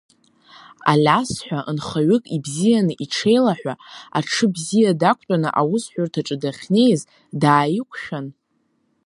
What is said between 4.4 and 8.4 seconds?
бзиа дақәтәаны аусҳәарҭаҿы дахьнеиз дааиқәшәан…